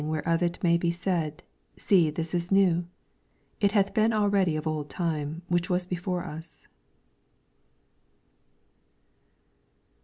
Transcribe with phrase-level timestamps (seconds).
[0.01, 1.43] Is there anything whereof it may be said,'
[1.77, 2.87] See, this is new?
[3.59, 6.67] it hath been already of old time, which was before us.'